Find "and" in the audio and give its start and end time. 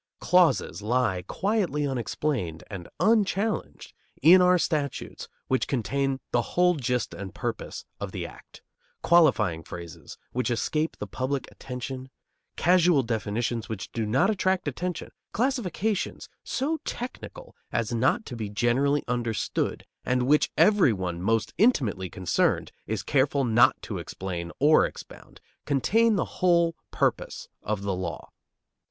2.71-2.89, 7.13-7.35, 20.03-20.23